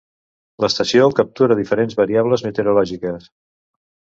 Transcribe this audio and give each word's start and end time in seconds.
L'estació 0.63 1.09
captura 1.19 1.57
diferents 1.61 1.99
variables 2.01 2.45
meteorològiques. 2.49 3.29